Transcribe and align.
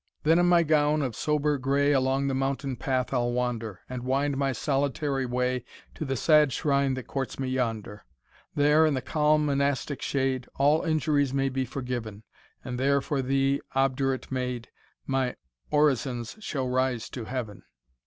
Then 0.23 0.39
in 0.39 0.47
my 0.47 0.63
gown 0.63 1.03
of 1.03 1.15
sober 1.15 1.59
gray 1.59 1.91
Along 1.91 2.25
the 2.25 2.33
mountain 2.33 2.75
path 2.75 3.13
I'll 3.13 3.31
wander, 3.33 3.81
And 3.87 4.01
wind 4.01 4.35
my 4.35 4.51
solitary 4.51 5.27
way 5.27 5.63
To 5.93 6.05
the 6.05 6.15
sad 6.15 6.51
shrine 6.51 6.95
that 6.95 7.05
courts 7.05 7.37
me 7.37 7.49
yonder. 7.49 8.03
There, 8.55 8.87
in 8.87 8.95
the 8.95 9.03
calm 9.03 9.45
monastic 9.45 10.01
shade, 10.01 10.47
All 10.55 10.81
injuries 10.81 11.35
may 11.35 11.49
be 11.49 11.65
forgiven; 11.65 12.23
And 12.65 12.79
there 12.79 12.99
for 12.99 13.21
thee, 13.21 13.61
obdurate 13.75 14.31
maid, 14.31 14.69
My 15.05 15.35
orisons 15.71 16.35
shall 16.39 16.67
rise 16.67 17.07
to 17.11 17.25
heaven. 17.25 17.61